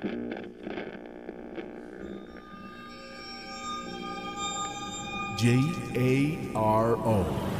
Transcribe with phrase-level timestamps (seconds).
[0.00, 0.06] J
[5.94, 7.59] A R O.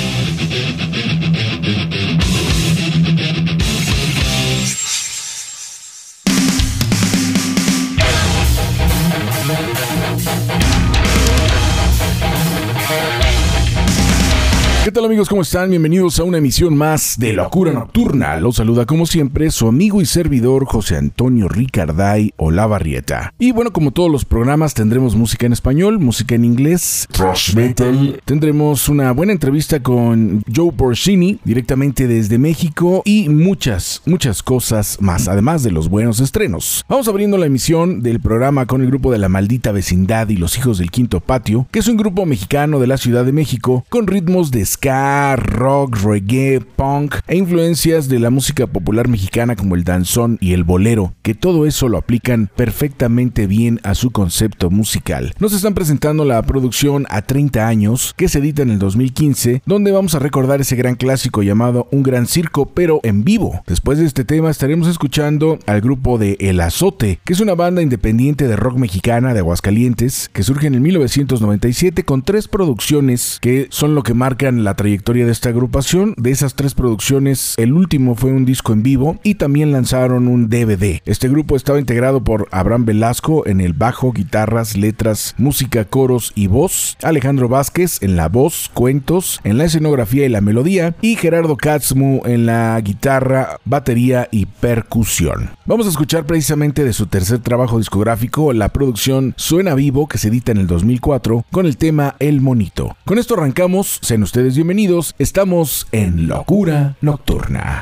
[14.83, 15.29] ¿Qué tal amigos?
[15.29, 15.69] ¿Cómo están?
[15.69, 18.39] Bienvenidos a una emisión más de Locura Nocturna.
[18.39, 23.31] Los saluda como siempre su amigo y servidor José Antonio Ricarday Olavarrieta.
[23.37, 28.19] Y bueno, como todos los programas tendremos música en español, música en inglés, thrash metal.
[28.25, 35.27] Tendremos una buena entrevista con Joe Porcini directamente desde México y muchas, muchas cosas más,
[35.27, 36.83] además de los buenos estrenos.
[36.89, 40.57] Vamos abriendo la emisión del programa con el grupo de La Maldita Vecindad y los
[40.57, 44.07] Hijos del Quinto Patio, que es un grupo mexicano de la Ciudad de México con
[44.07, 49.83] ritmos de ska, rock, reggae, punk e influencias de la música popular mexicana como el
[49.83, 55.33] danzón y el bolero, que todo eso lo aplican perfectamente bien a su concepto musical.
[55.39, 59.91] Nos están presentando la producción a 30 años que se edita en el 2015, donde
[59.91, 63.63] vamos a recordar ese gran clásico llamado Un Gran Circo, pero en vivo.
[63.67, 67.81] Después de este tema estaremos escuchando al grupo de El Azote, que es una banda
[67.81, 73.67] independiente de rock mexicana de Aguascalientes, que surge en el 1997 con tres producciones que
[73.69, 76.13] son lo que marcan la trayectoria de esta agrupación.
[76.17, 80.49] De esas tres producciones, el último fue un disco en vivo y también lanzaron un
[80.49, 81.01] DVD.
[81.05, 86.47] Este grupo estaba integrado por Abraham Velasco en el bajo, guitarras, letras, música, coros y
[86.47, 91.57] voz, Alejandro Vázquez en la voz, cuentos, en la escenografía y la melodía, y Gerardo
[91.57, 95.51] Katzmu en la guitarra, batería y percusión.
[95.65, 100.27] Vamos a escuchar precisamente de su tercer trabajo discográfico, la producción Suena Vivo, que se
[100.27, 102.95] edita en el 2004, con el tema El Monito.
[103.05, 105.15] Con esto arrancamos, sean ustedes bienvenidos.
[105.19, 107.81] Estamos en Locura Nocturna.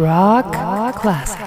[0.00, 1.39] Rock, Rock Classics.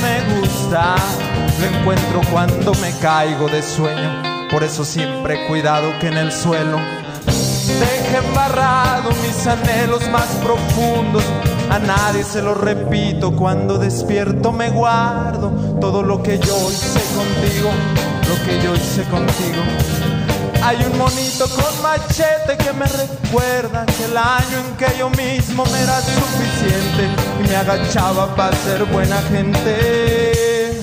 [0.00, 0.94] Me gusta
[1.60, 4.48] lo encuentro cuando me caigo de sueño.
[4.50, 6.78] Por eso siempre cuidado que en el suelo
[7.66, 11.24] deje embarrado mis anhelos más profundos.
[11.70, 15.50] A nadie se lo repito cuando despierto me guardo
[15.80, 17.70] todo lo que yo hice contigo,
[18.28, 19.97] lo que yo hice contigo.
[20.62, 25.64] Hay un monito con machete que me recuerda que el año en que yo mismo
[25.66, 27.08] me era suficiente
[27.40, 30.82] y me agachaba para ser buena gente.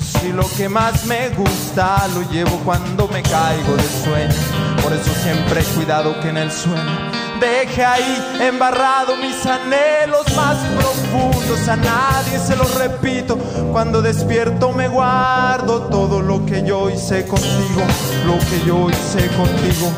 [0.00, 5.12] Si lo que más me gusta lo llevo cuando me caigo de sueño, por eso
[5.22, 11.33] siempre cuidado que en el sueño deje ahí embarrado mis anhelos más profundos.
[11.66, 13.38] A nadie se lo repito,
[13.72, 17.80] cuando despierto me guardo todo lo que yo hice contigo,
[18.26, 19.90] lo que yo hice contigo.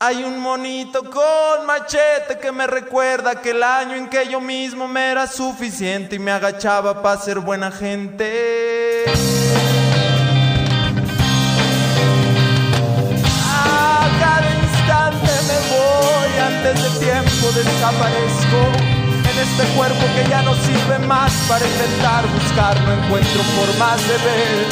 [0.00, 4.88] Hay un monito con machete que me recuerda que el año en que yo mismo
[4.88, 9.04] me era suficiente y me agachaba para ser buena gente.
[16.66, 18.60] Antes de tiempo desaparezco.
[19.30, 24.16] En este cuerpo que ya no sirve más para intentar buscar, no encuentro formas de
[24.24, 24.66] ver.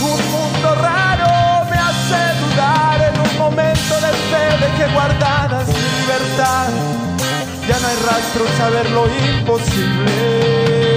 [0.00, 5.74] Un mundo raro me hace dudar en un momento de fe de que guardadas mi
[5.74, 6.68] libertad.
[7.68, 10.89] Ya no hay rastro, saber lo imposible.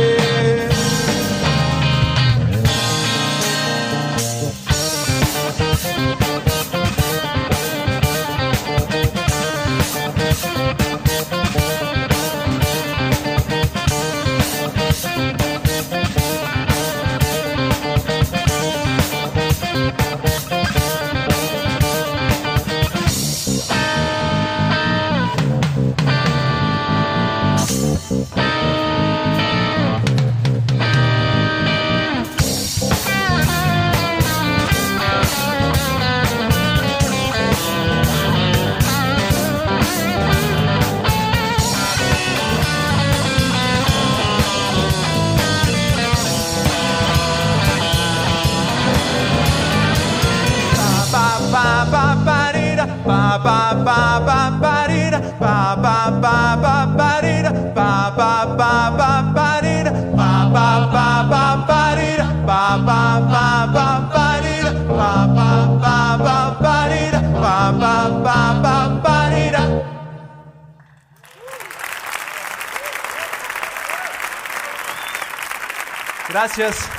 [76.33, 76.89] Gracias.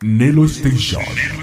[0.00, 1.35] Nelo Station.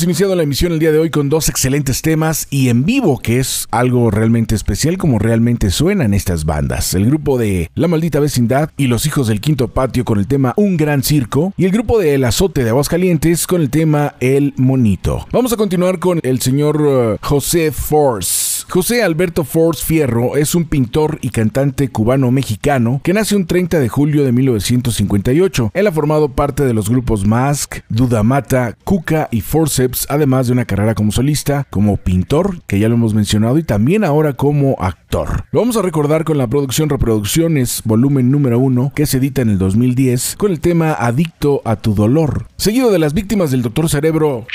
[0.00, 3.18] Hemos iniciado la emisión el día de hoy con dos excelentes temas y en vivo,
[3.18, 6.94] que es algo realmente especial como realmente suenan estas bandas.
[6.94, 10.54] El grupo de La Maldita Vecindad y Los Hijos del Quinto Patio con el tema
[10.56, 14.54] Un Gran Circo y el grupo de El Azote de Aguascalientes con el tema El
[14.56, 15.26] Monito.
[15.32, 18.49] Vamos a continuar con el señor eh, José Force.
[18.68, 23.88] José Alberto Force Fierro es un pintor y cantante cubano-mexicano que nace un 30 de
[23.88, 25.70] julio de 1958.
[25.74, 30.64] Él ha formado parte de los grupos Mask, Dudamata, Cuca y Forceps, además de una
[30.64, 35.44] carrera como solista, como pintor, que ya lo hemos mencionado, y también ahora como actor.
[35.50, 39.50] Lo vamos a recordar con la producción Reproducciones, volumen número 1, que se edita en
[39.50, 43.88] el 2010, con el tema Adicto a tu dolor, seguido de las víctimas del Doctor
[43.88, 44.46] Cerebro.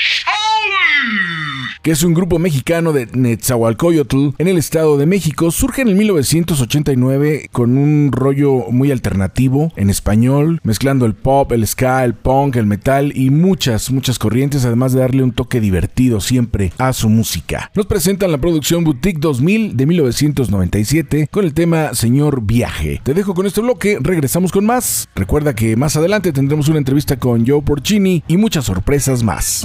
[1.86, 5.52] Que es un grupo mexicano de Netzahualcoyotl en el Estado de México.
[5.52, 11.64] Surge en el 1989 con un rollo muy alternativo en español, mezclando el pop, el
[11.64, 16.20] ska, el punk, el metal y muchas, muchas corrientes, además de darle un toque divertido
[16.20, 17.70] siempre a su música.
[17.76, 23.00] Nos presentan la producción Boutique 2000 de 1997 con el tema Señor Viaje.
[23.04, 25.08] Te dejo con este bloque, regresamos con más.
[25.14, 29.64] Recuerda que más adelante tendremos una entrevista con Joe Porcini y muchas sorpresas más.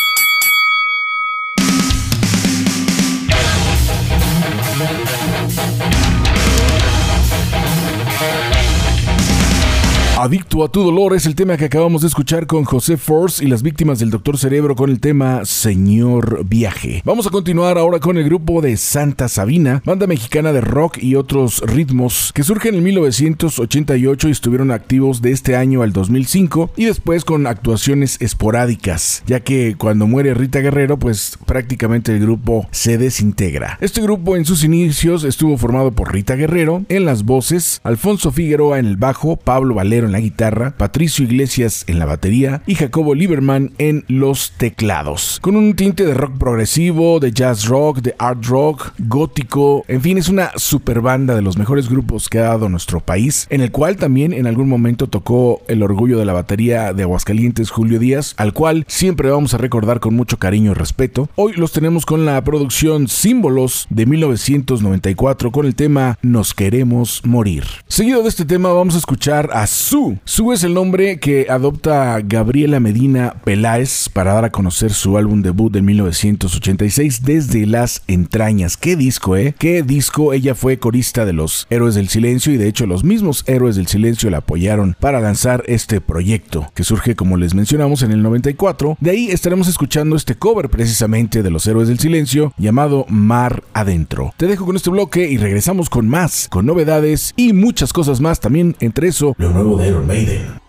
[10.21, 13.47] Adicto a tu dolor es el tema que acabamos de escuchar con José Force y
[13.47, 17.01] las víctimas del Doctor Cerebro con el tema Señor Viaje.
[17.03, 21.15] Vamos a continuar ahora con el grupo de Santa Sabina, banda mexicana de rock y
[21.15, 26.85] otros ritmos que surgen en 1988 y estuvieron activos de este año al 2005 y
[26.85, 32.99] después con actuaciones esporádicas, ya que cuando muere Rita Guerrero pues prácticamente el grupo se
[32.99, 33.79] desintegra.
[33.81, 38.77] Este grupo en sus inicios estuvo formado por Rita Guerrero en las voces, Alfonso Figueroa
[38.77, 43.15] en el bajo, Pablo Valero en la guitarra, Patricio Iglesias en la batería y Jacobo
[43.15, 45.39] Lieberman en los teclados.
[45.41, 50.17] Con un tinte de rock progresivo, de jazz rock, de art rock, gótico, en fin,
[50.17, 53.71] es una super banda de los mejores grupos que ha dado nuestro país, en el
[53.71, 58.33] cual también en algún momento tocó el orgullo de la batería de Aguascalientes Julio Díaz,
[58.37, 61.29] al cual siempre vamos a recordar con mucho cariño y respeto.
[61.35, 67.63] Hoy los tenemos con la producción Símbolos de 1994 con el tema Nos queremos morir.
[67.87, 70.51] Seguido de este tema vamos a escuchar a Su Su.
[70.51, 75.71] es el nombre que adopta Gabriela Medina Peláez para dar a conocer su álbum debut
[75.71, 78.77] de 1986 desde las entrañas.
[78.77, 79.53] Qué disco, ¿eh?
[79.57, 80.33] Qué disco.
[80.33, 83.87] Ella fue corista de los Héroes del Silencio y de hecho los mismos Héroes del
[83.87, 88.97] Silencio la apoyaron para lanzar este proyecto que surge como les mencionamos en el 94.
[88.99, 94.33] De ahí estaremos escuchando este cover precisamente de los Héroes del Silencio llamado Mar Adentro.
[94.37, 98.39] Te dejo con este bloque y regresamos con más, con novedades y muchas cosas más
[98.39, 100.41] también, entre eso, lo nuevo de Iron Maiden.
[100.47, 100.60] Rock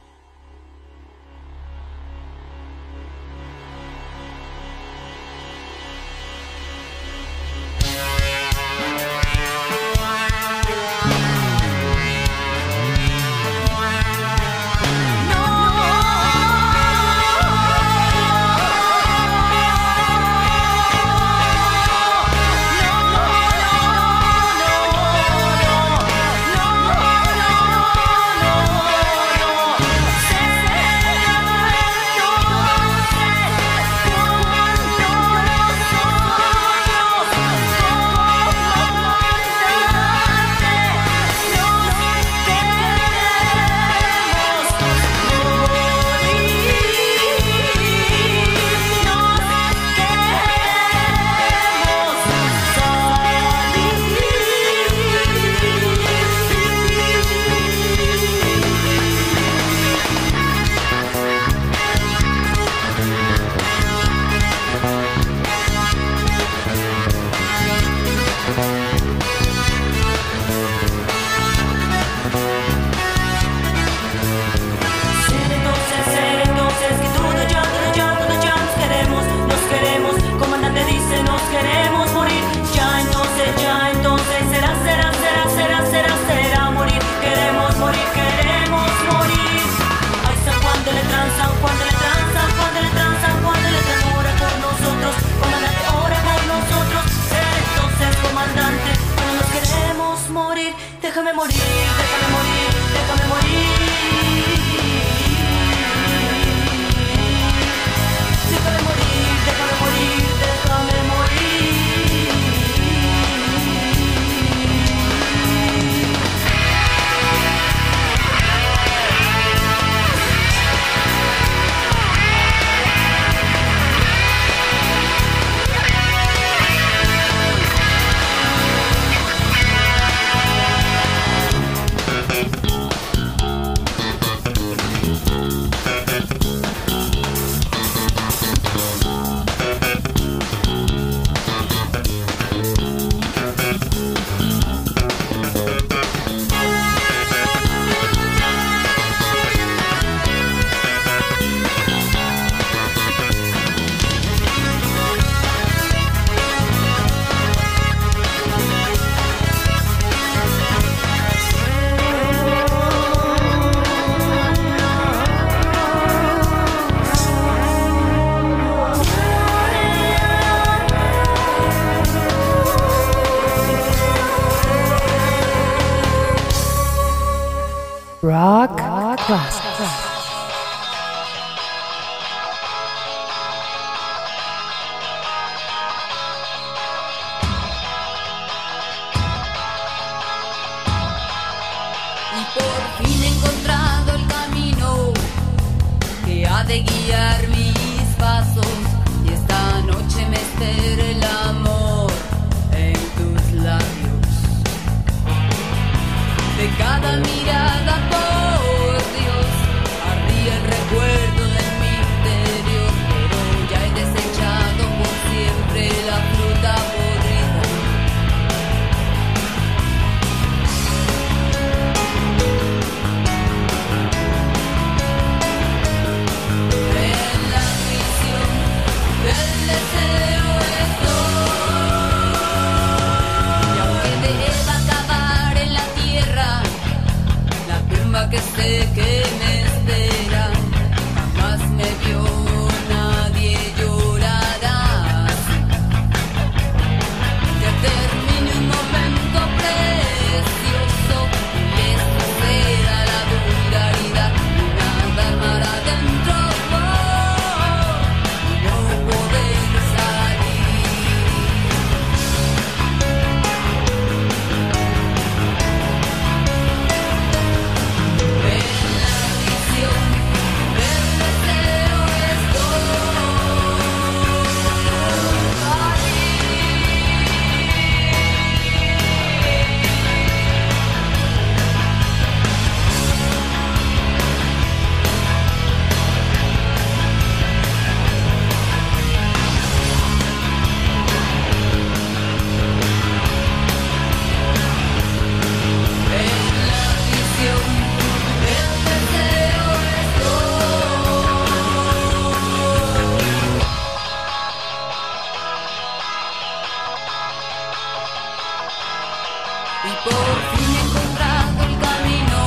[309.84, 310.14] Y por
[310.54, 312.40] fin he encontrado el camino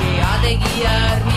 [0.00, 1.33] que ha de guiar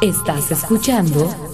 [0.00, 1.47] Estás escuchando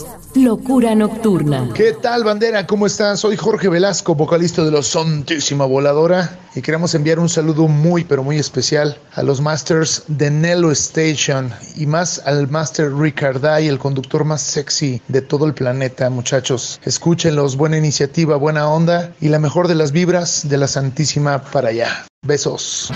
[0.44, 1.70] Locura Nocturna.
[1.74, 2.66] ¿Qué tal, bandera?
[2.66, 3.16] ¿Cómo están?
[3.16, 8.22] Soy Jorge Velasco, vocalista de los Santísima Voladora, y queremos enviar un saludo muy, pero
[8.22, 14.24] muy especial a los masters de Nello Station y más al master Ricarday, el conductor
[14.24, 16.78] más sexy de todo el planeta, muchachos.
[16.84, 21.70] Escúchenlos, buena iniciativa, buena onda y la mejor de las vibras de la Santísima para
[21.70, 22.06] allá.
[22.22, 22.92] Besos.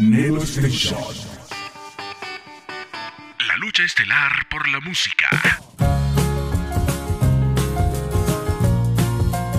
[0.00, 1.19] Nelo Station.
[3.70, 5.28] Lucha estelar por la música.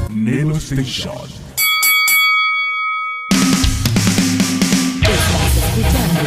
[0.10, 1.30] Nelo Station.
[5.00, 6.24] Estás escuchando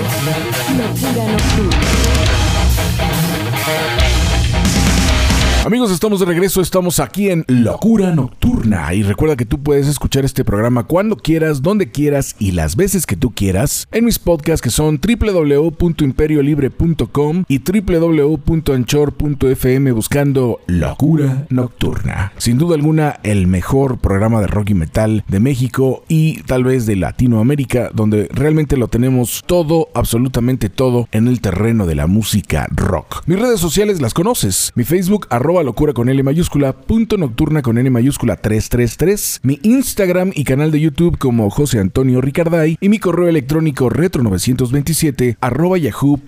[0.79, 2.24] Locura Nocturna.
[5.65, 10.27] Amigos, estamos de regreso, estamos aquí en Locura Nocturna y recuerda que tú puedes escuchar
[10.27, 14.61] este programa cuando quieras, donde quieras y las veces que tú quieras en mis podcasts
[14.61, 22.35] que son www.imperiolibre.com y www.anchor.fm buscando Locura Nocturna.
[22.37, 26.85] Sin duda alguna el mejor programa de rock y metal de México y tal vez
[26.85, 32.69] de Latinoamérica donde realmente lo tenemos todo, absolutamente todo en el terreno de la música
[32.71, 33.23] rock.
[33.25, 35.27] Mis redes sociales las conoces, mi Facebook
[35.63, 40.81] locura con L mayúscula, punto nocturna con N mayúscula 333, mi Instagram y canal de
[40.81, 46.25] YouTube como José Antonio Ricarday y mi correo electrónico retro927 arroba yahoo.com.mx.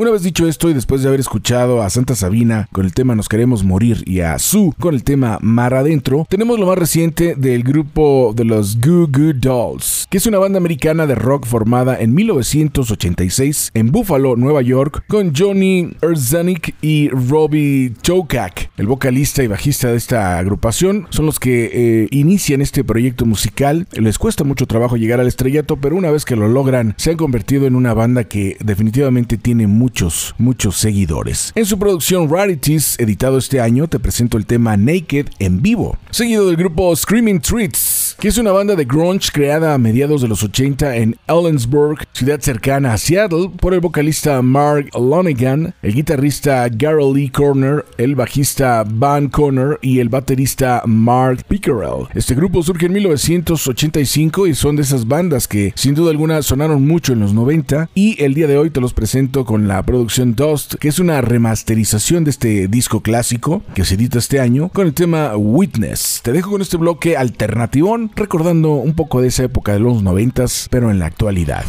[0.00, 3.16] Una vez dicho esto y después de haber escuchado a Santa Sabina con el tema
[3.16, 7.34] Nos queremos morir y a Su con el tema Mar adentro, tenemos lo más reciente
[7.34, 11.98] del grupo de los Goo Goo Dolls, que es una banda americana de rock formada
[11.98, 19.48] en 1986 en Buffalo, Nueva York, con Johnny Zanik y Robbie Chokak, el vocalista y
[19.48, 23.88] bajista de esta agrupación, son los que eh, inician este proyecto musical.
[23.94, 27.16] Les cuesta mucho trabajo llegar al estrellato, pero una vez que lo logran, se han
[27.16, 31.50] convertido en una banda que definitivamente tiene muchos, muchos seguidores.
[31.54, 36.46] En su producción Rarities, editado este año, te presento el tema Naked en vivo, seguido
[36.46, 37.78] del grupo Screaming Treats,
[38.20, 42.40] que es una banda de grunge creada a mediados de los 80 en Ellensburg, ciudad
[42.40, 48.84] cercana a Seattle, por el vocalista Mark Lonigan, el guitarrista Gary Lee Corner, el bajista
[48.84, 52.08] Van Conner y el baterista Mark Pickerel.
[52.12, 56.84] Este grupo surge en 1985 y son de esas bandas que sin duda alguna sonaron
[56.84, 60.34] mucho en los 90 y el día de hoy te los presento con la producción
[60.34, 64.88] Dust, que es una remasterización de este disco clásico que se edita este año con
[64.88, 66.20] el tema Witness.
[66.24, 70.44] Te dejo con este bloque alternativón recordando un poco de esa época de los 90
[70.70, 71.64] pero en la actualidad.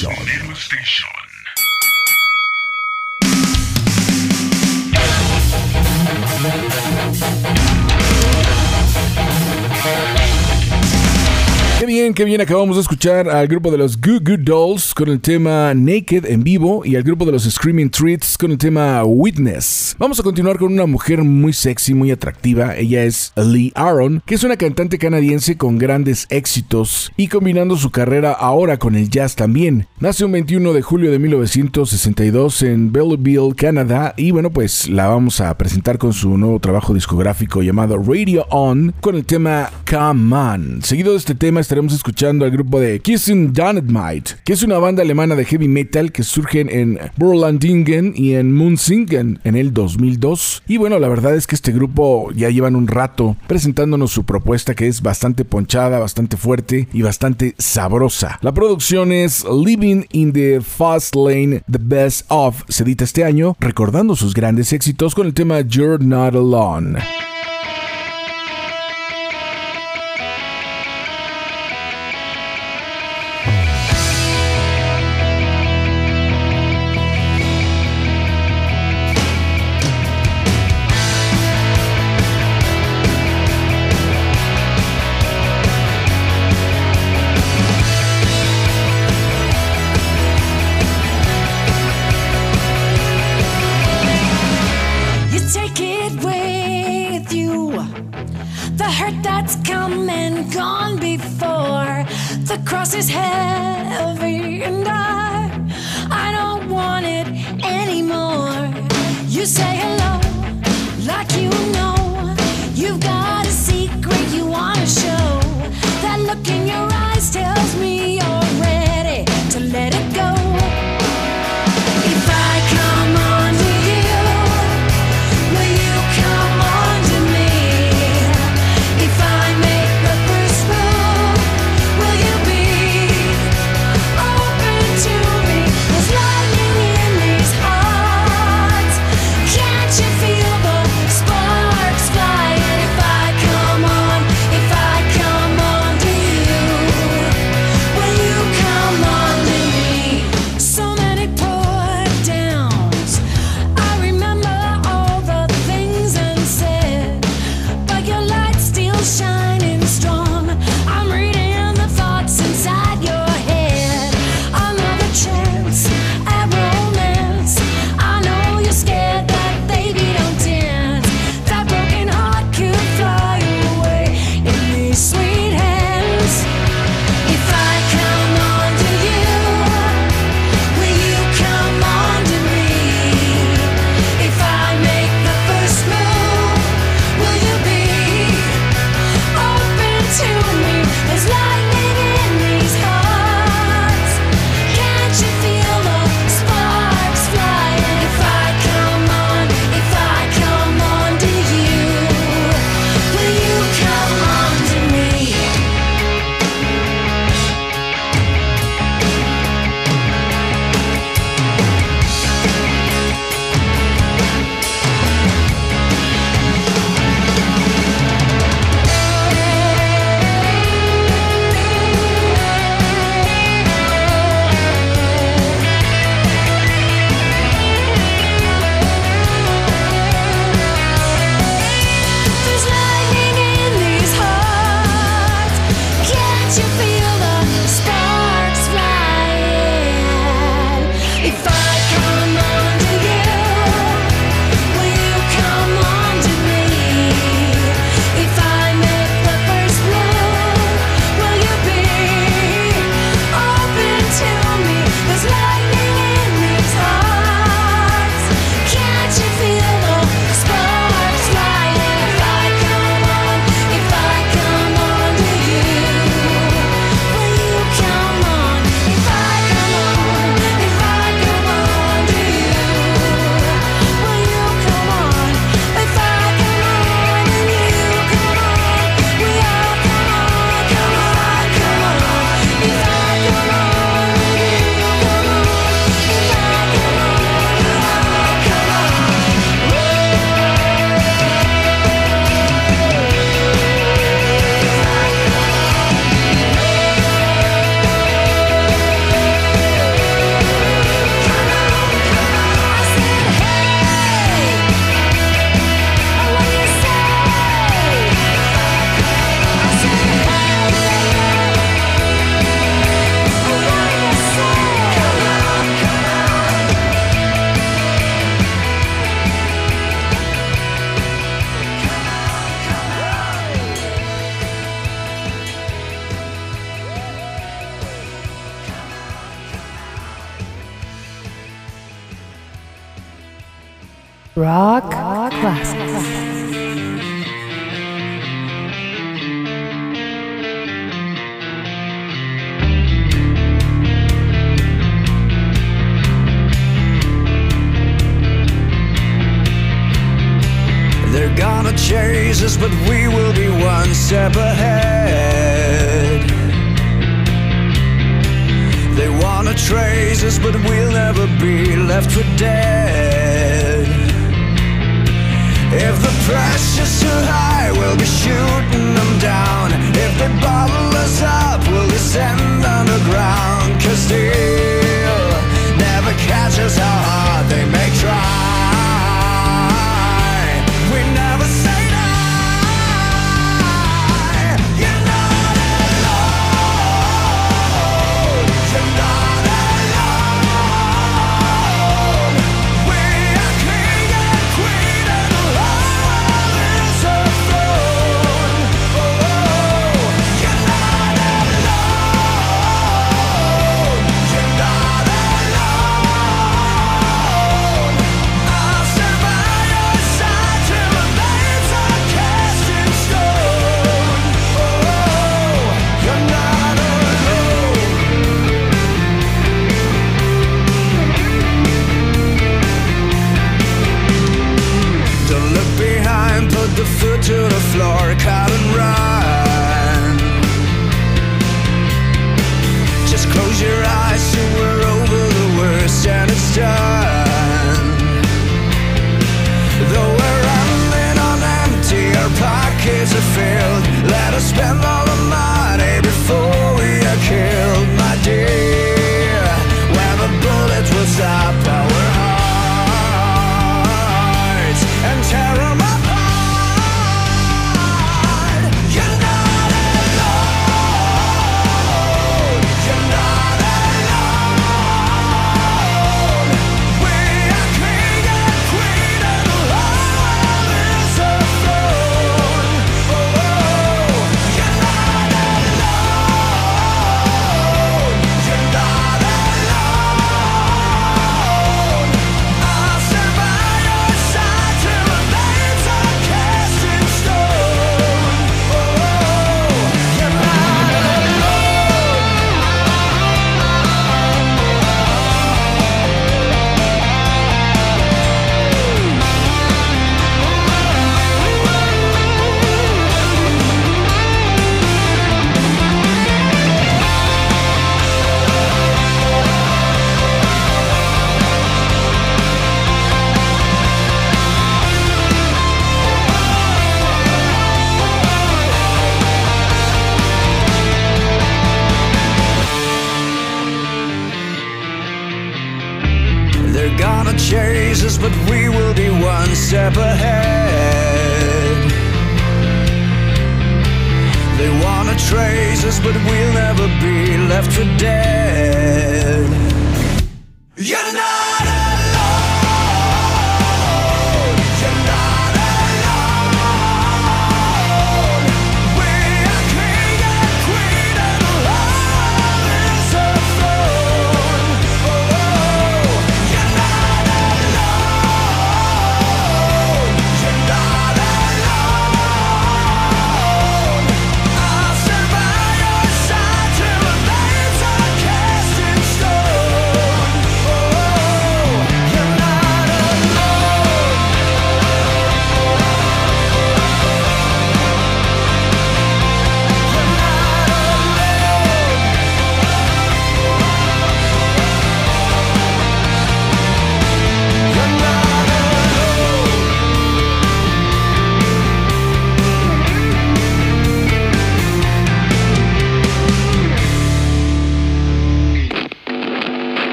[0.00, 1.11] Nelo Station.
[12.12, 12.40] Bien, qué bien.
[12.40, 16.42] Acabamos de escuchar al grupo de los Goo Goo Dolls con el tema Naked en
[16.42, 19.96] vivo y al grupo de los Screaming Treats con el tema Witness.
[19.98, 22.76] Vamos a continuar con una mujer muy sexy, muy atractiva.
[22.76, 27.90] Ella es Lee Aaron, que es una cantante canadiense con grandes éxitos y combinando su
[27.90, 29.86] carrera ahora con el jazz también.
[30.00, 35.40] Nace un 21 de julio de 1962 en Belleville, Canadá y bueno, pues la vamos
[35.40, 40.82] a presentar con su nuevo trabajo discográfico llamado Radio On con el tema Come On.
[40.82, 45.02] Seguido de este tema estaremos escuchando al grupo de Kissing Dynamite, que es una banda
[45.02, 50.64] alemana de heavy metal que surgen en Burlandingen y en Munzingen en el 2002.
[50.66, 54.74] Y bueno, la verdad es que este grupo ya llevan un rato presentándonos su propuesta
[54.74, 58.36] que es bastante ponchada, bastante fuerte y bastante sabrosa.
[58.42, 63.56] La producción es Living in the Fast Lane, The Best Of, se edita este año,
[63.60, 66.98] recordando sus grandes éxitos con el tema You're Not Alone.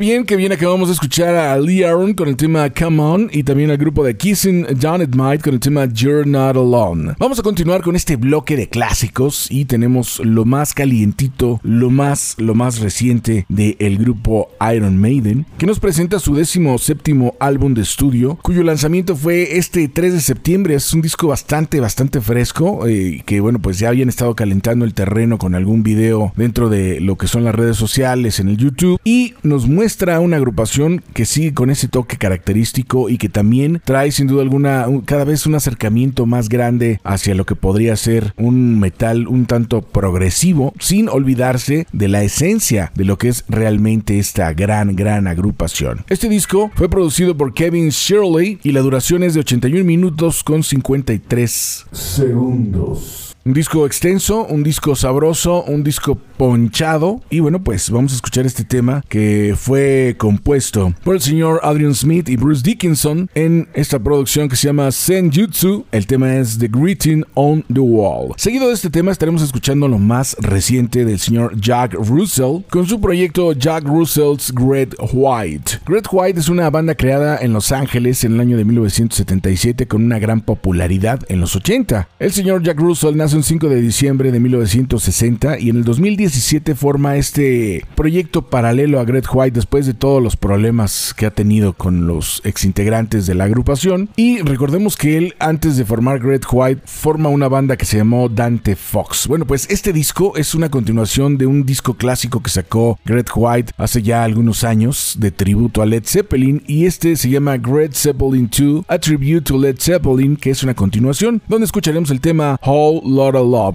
[0.00, 0.50] bien, qué bien.
[0.50, 4.02] Acabamos de escuchar a Lee Aaron con el tema Come On y también al grupo
[4.02, 7.16] de Kissing Janet Might con el tema You're Not Alone.
[7.18, 12.34] Vamos a continuar con este bloque de clásicos y tenemos lo más calientito, lo más,
[12.38, 17.82] lo más reciente del grupo Iron Maiden, que nos presenta su décimo séptimo álbum de
[17.82, 20.76] estudio, cuyo lanzamiento fue este 3 de septiembre.
[20.76, 24.94] Es un disco bastante, bastante fresco, eh, que bueno, pues ya habían estado calentando el
[24.94, 28.98] terreno con algún video dentro de lo que son las redes sociales en el YouTube
[29.04, 29.89] y nos muestra
[30.20, 34.86] una agrupación que sigue con ese toque característico y que también trae sin duda alguna
[34.88, 39.46] un- cada vez un acercamiento más grande hacia lo que podría ser un metal un
[39.46, 45.26] tanto progresivo sin olvidarse de la esencia de lo que es realmente esta gran gran
[45.26, 46.04] agrupación.
[46.08, 50.62] Este disco fue producido por Kevin Shirley y la duración es de 81 minutos con
[50.62, 53.29] 53 segundos.
[53.50, 57.20] Un disco extenso, un disco sabroso, un disco ponchado.
[57.30, 61.96] Y bueno, pues vamos a escuchar este tema que fue compuesto por el señor Adrian
[61.96, 65.84] Smith y Bruce Dickinson en esta producción que se llama Senjutsu.
[65.90, 68.34] El tema es The Greeting on the Wall.
[68.36, 73.00] Seguido de este tema estaremos escuchando lo más reciente del señor Jack Russell con su
[73.00, 75.80] proyecto Jack Russell's Great White.
[75.86, 80.04] Great White es una banda creada en Los Ángeles en el año de 1977 con
[80.04, 82.08] una gran popularidad en los 80.
[82.20, 85.84] El señor Jack Russell nace en un 5 de diciembre de 1960 y en el
[85.84, 91.30] 2017 forma este proyecto paralelo a Greg White después de todos los problemas que ha
[91.30, 94.10] tenido con los exintegrantes de la agrupación.
[94.14, 98.28] Y recordemos que él, antes de formar Greg White, forma una banda que se llamó
[98.28, 99.26] Dante Fox.
[99.26, 103.72] Bueno, pues este disco es una continuación de un disco clásico que sacó Greg White
[103.78, 108.50] hace ya algunos años de tributo a Led Zeppelin y este se llama Greg Zeppelin
[108.54, 112.58] 2, A Tribute to Led Zeppelin, que es una continuación, donde escucharemos el tema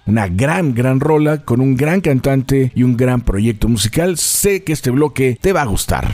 [0.07, 4.17] Una gran, gran rola con un gran cantante y un gran proyecto musical.
[4.17, 6.13] Sé que este bloque te va a gustar.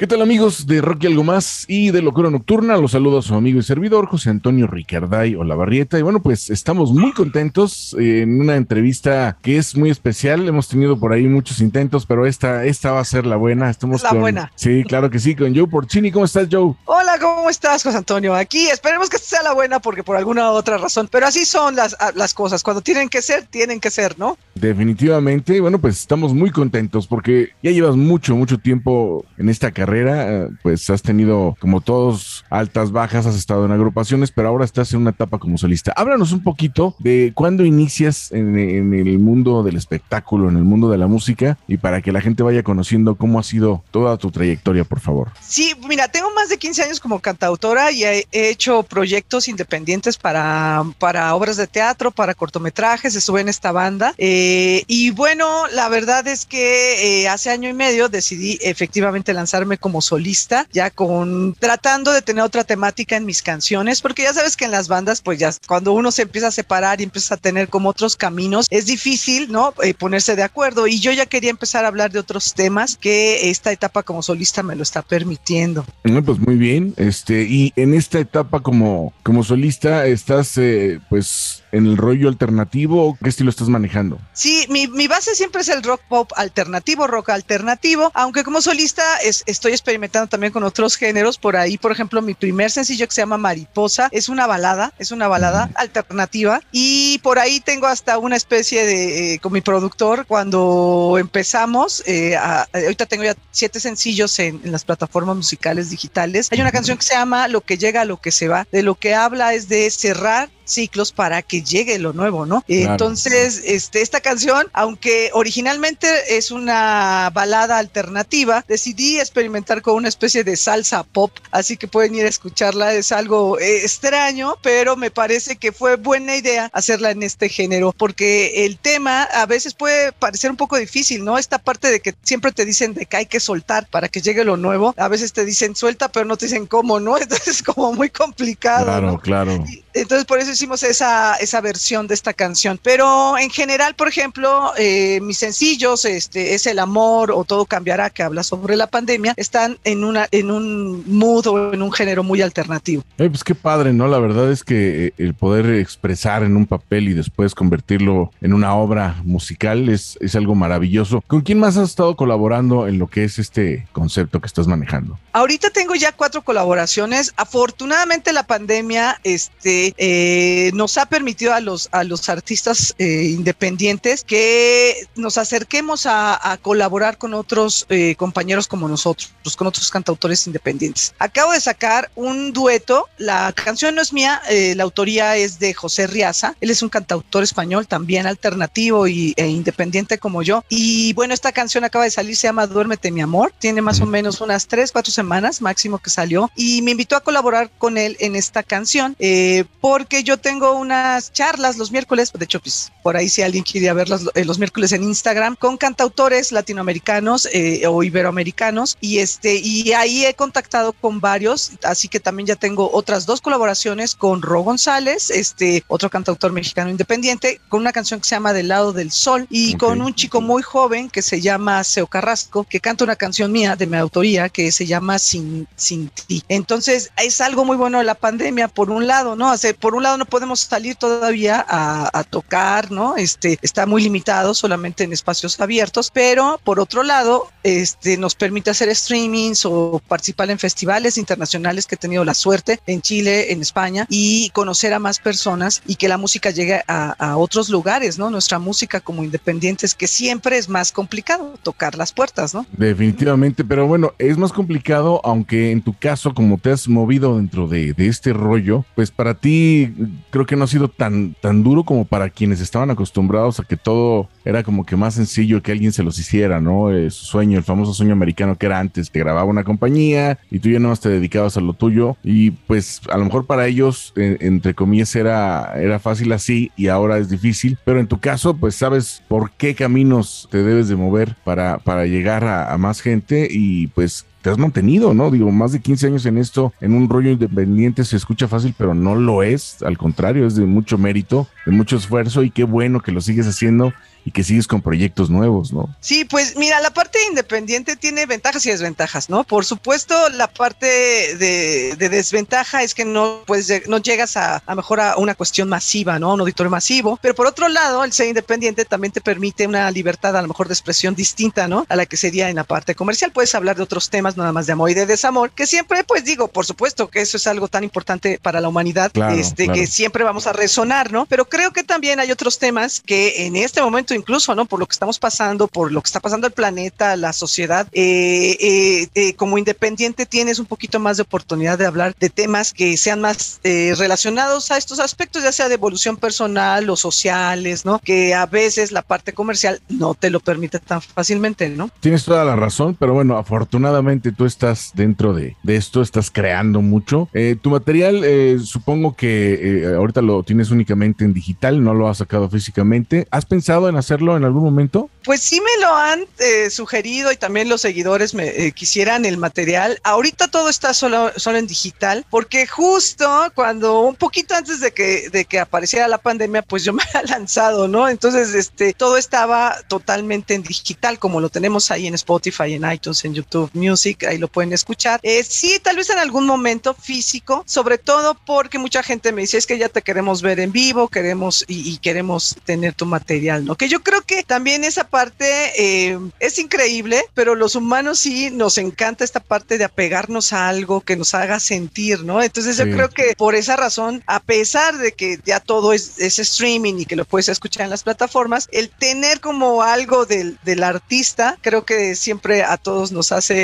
[0.00, 2.78] ¿Qué tal amigos de Rock y Algo Más y de Locura Nocturna?
[2.78, 5.98] Los saludo a su amigo y servidor José Antonio Ricarday Olavarrieta.
[5.98, 10.48] Y bueno, pues estamos muy contentos en una entrevista que es muy especial.
[10.48, 13.68] Hemos tenido por ahí muchos intentos, pero esta, esta va a ser la buena.
[13.68, 14.50] Estamos La con- buena.
[14.54, 16.10] Sí, claro que sí, con Joe Porcini.
[16.10, 16.72] ¿Cómo estás, Joe?
[16.86, 18.34] Hola, ¿cómo estás, José Antonio?
[18.34, 21.94] Aquí esperemos que sea la buena porque por alguna otra razón, pero así son las,
[22.14, 22.62] las cosas.
[22.62, 24.38] Cuando tienen que ser, tienen que ser, ¿no?
[24.54, 29.70] Definitivamente, y bueno, pues estamos muy contentos porque ya llevas mucho, mucho tiempo en esta
[29.72, 34.64] carrera, eh, pues has tenido como todos altas, bajas, has estado en agrupaciones, pero ahora
[34.64, 35.92] estás en una etapa como solista.
[35.96, 40.98] Háblanos un poquito de cuándo inicias en, el mundo del espectáculo, en el mundo de
[40.98, 44.84] la música, y para que la gente vaya conociendo cómo ha sido toda tu trayectoria,
[44.84, 45.30] por favor.
[45.40, 50.84] Sí, mira, tengo más de 15 años como cantautora y he hecho proyectos independientes para,
[50.98, 54.14] para obras de teatro, para cortometrajes, estuve en esta banda.
[54.18, 59.78] eh, y bueno, la verdad es que eh, hace año y medio decidí efectivamente lanzarme
[59.80, 64.56] como solista, ya con tratando de tener otra temática en mis canciones, porque ya sabes
[64.56, 67.38] que en las bandas, pues ya cuando uno se empieza a separar y empieza a
[67.38, 69.74] tener como otros caminos, es difícil, ¿no?
[69.82, 70.86] Eh, ponerse de acuerdo.
[70.86, 74.62] Y yo ya quería empezar a hablar de otros temas que esta etapa como solista
[74.62, 75.84] me lo está permitiendo.
[76.02, 81.86] Pues muy bien, este, y en esta etapa como, como solista, ¿estás eh, pues en
[81.86, 84.20] el rollo alternativo o qué estilo estás manejando?
[84.32, 89.02] Sí, mi, mi base siempre es el rock pop alternativo, rock alternativo, aunque como solista
[89.18, 91.38] es- estoy experimentando también con otros géneros.
[91.38, 95.10] Por ahí, por ejemplo, mi primer sencillo que se llama Mariposa es una balada, es
[95.10, 96.60] una balada alternativa.
[96.72, 102.36] Y por ahí tengo hasta una especie de, eh, con mi productor, cuando empezamos, eh,
[102.36, 106.48] a- ahorita tengo ya siete sencillos en, en las plataformas musicales digitales.
[106.50, 108.66] Hay una canción que se llama Lo que llega, lo que se va.
[108.72, 112.62] De lo que habla es de cerrar ciclos para que llegue lo nuevo, ¿no?
[112.62, 112.92] Claro.
[112.92, 120.44] Entonces, este, esta canción, aunque originalmente es una balada alternativa, decidí experimentar con una especie
[120.44, 125.10] de salsa pop, así que pueden ir a escucharla, es algo eh, extraño, pero me
[125.10, 130.12] parece que fue buena idea hacerla en este género, porque el tema a veces puede
[130.12, 131.38] parecer un poco difícil, ¿no?
[131.38, 134.44] Esta parte de que siempre te dicen de que hay que soltar para que llegue
[134.44, 137.18] lo nuevo, a veces te dicen suelta, pero no te dicen cómo, ¿no?
[137.20, 139.18] Entonces es como muy complicado, Claro, ¿no?
[139.20, 139.64] claro.
[139.92, 142.78] Entonces por eso hicimos esa, esa versión de esta canción.
[142.82, 148.10] Pero en general, por ejemplo, eh, mis sencillos, este, es el amor o todo cambiará,
[148.10, 152.22] que habla sobre la pandemia, están en una, en un mood o en un género
[152.22, 153.02] muy alternativo.
[153.18, 154.06] Ay, pues qué padre, ¿no?
[154.06, 158.52] La verdad es que eh, el poder expresar en un papel y después convertirlo en
[158.52, 161.22] una obra musical es, es algo maravilloso.
[161.26, 165.18] ¿Con quién más has estado colaborando en lo que es este concepto que estás manejando?
[165.32, 167.32] Ahorita tengo ya cuatro colaboraciones.
[167.36, 174.24] Afortunadamente la pandemia este, eh, nos ha permitido a los, a los artistas eh, independientes
[174.24, 180.46] que nos acerquemos a, a colaborar con otros eh, compañeros como nosotros, con otros cantautores
[180.46, 181.14] independientes.
[181.18, 183.08] Acabo de sacar un dueto.
[183.18, 186.54] La canción no es mía, eh, la autoría es de José Riaza.
[186.60, 190.64] Él es un cantautor español también alternativo y, e independiente como yo.
[190.68, 193.52] Y bueno, esta canción acaba de salir, se llama Duérmete mi amor.
[193.58, 196.50] Tiene más o menos unas tres, cuatro semanas máximo que salió.
[196.56, 199.16] Y me invitó a colaborar con él en esta canción.
[199.18, 203.64] Eh, porque yo tengo unas charlas los miércoles, de hecho, pues por ahí si alguien
[203.64, 209.56] quiere verlas eh, los miércoles en Instagram, con cantautores latinoamericanos eh, o iberoamericanos, y este,
[209.56, 214.42] y ahí he contactado con varios, así que también ya tengo otras dos colaboraciones con
[214.42, 218.92] Ro González, este, otro cantautor mexicano independiente, con una canción que se llama Del lado
[218.92, 222.80] del sol, y Ok, con un chico muy joven que se llama Seo Carrasco, que
[222.80, 226.42] canta una canción mía de mi autoría que se llama Sin, Sin ti.
[226.48, 229.52] Entonces, es algo muy bueno de la pandemia, por un lado, ¿no?
[229.52, 233.16] O sea, por un lado no podemos salir todavía a, tocar, ¿no?
[233.16, 238.70] Este, está muy limitado solamente en espacios abiertos, pero por otro lado, este, nos permite
[238.70, 243.62] hacer streamings o participar en festivales internacionales que he tenido la suerte en Chile, en
[243.62, 248.28] España, y conocer a más personas y que la música llegue a, otros lugares, ¿no?
[248.28, 252.66] Nuestra música como independientes, que siempre es más complicado tocar las puertas, ¿no?
[252.72, 257.66] Definitivamente, pero bueno, es más complicado, aunque en tu caso, como te has movido dentro
[257.66, 259.94] de, de este rollo, pues para ti
[260.30, 263.76] creo que no ha sido tan, tan duro como para quienes estaban acostumbrados a que
[263.76, 266.92] todo era como que más sencillo que alguien se los hiciera, ¿no?
[266.92, 270.58] Eh, su sueño, el famoso sueño americano que era antes, te grababa una compañía y
[270.58, 272.16] tú ya no te dedicabas a lo tuyo.
[272.22, 276.88] Y pues a lo mejor para ellos, eh, entre comillas, era, era fácil así y
[276.88, 280.96] ahora es difícil, pero en tu caso, pues sabes por qué caminos te debes de
[280.96, 285.30] mover para, para llegar a, a más gente y pues te has mantenido, ¿no?
[285.30, 288.94] Digo, más de 15 años en esto, en un rollo independiente se escucha fácil, pero
[288.94, 289.82] no lo es.
[289.82, 293.46] Al contrario, es de mucho mérito, de mucho esfuerzo y qué bueno que lo sigues
[293.46, 293.92] haciendo
[294.24, 295.88] y que sigues con proyectos nuevos, ¿no?
[296.00, 299.44] Sí, pues mira, la parte independiente tiene ventajas y desventajas, ¿no?
[299.44, 304.74] Por supuesto, la parte de, de desventaja es que no, pues, no llegas a, a
[304.74, 306.34] mejor a una cuestión masiva, ¿no?
[306.34, 307.18] Un auditorio masivo.
[307.22, 310.68] Pero por otro lado, el ser independiente también te permite una libertad a lo mejor
[310.68, 311.86] de expresión distinta, ¿no?
[311.88, 313.32] A la que sería en la parte comercial.
[313.32, 316.24] Puedes hablar de otros temas, nada más de amor y de desamor, que siempre, pues
[316.24, 319.80] digo, por supuesto que eso es algo tan importante para la humanidad, Claro, este, claro.
[319.80, 321.26] que siempre vamos a resonar, ¿no?
[321.26, 324.64] Pero creo que también hay otros temas que en este momento incluso, ¿no?
[324.64, 328.56] Por lo que estamos pasando, por lo que está pasando el planeta, la sociedad, eh,
[328.60, 332.96] eh, eh, como independiente tienes un poquito más de oportunidad de hablar de temas que
[332.96, 337.98] sean más relacionados a estos aspectos, ya sea de evolución personal o sociales, ¿no?
[337.98, 341.90] Que a veces la parte comercial no te lo permite tan fácilmente, ¿no?
[342.00, 346.80] Tienes toda la razón, pero bueno, afortunadamente tú estás dentro de, de esto, estás creando
[346.80, 347.28] mucho.
[347.62, 348.24] Tu material,
[348.64, 353.26] supongo que ahorita lo tienes únicamente en digital, no lo has sacado físicamente.
[353.30, 355.08] ¿Has pensado en hacerlo en algún momento?
[355.24, 359.36] Pues sí me lo han eh, sugerido y también los seguidores me eh, quisieran el
[359.36, 359.98] material.
[360.02, 365.28] Ahorita todo está solo, solo en digital, porque justo cuando un poquito antes de que,
[365.30, 368.08] de que apareciera la pandemia, pues yo me había lanzado, ¿no?
[368.08, 373.24] Entonces, este, todo estaba totalmente en digital, como lo tenemos ahí en Spotify, en iTunes,
[373.24, 375.20] en YouTube Music, ahí lo pueden escuchar.
[375.22, 379.58] Eh, sí, tal vez en algún momento físico, sobre todo porque mucha gente me dice,
[379.58, 383.64] es que ya te queremos ver en vivo, queremos y, y queremos tener tu material,
[383.64, 383.76] ¿no?
[383.76, 385.44] Que yo creo que también esa parte
[385.76, 391.00] eh, es increíble, pero los humanos sí nos encanta esta parte de apegarnos a algo
[391.00, 392.42] que nos haga sentir, ¿no?
[392.42, 392.84] Entonces Sí.
[392.84, 396.94] yo creo que por esa razón, a pesar de que ya todo es, es streaming
[397.00, 401.58] y que lo puedes escuchar en las plataformas, el tener como algo del, del artista,
[401.60, 403.56] creo que siempre a todos nos hace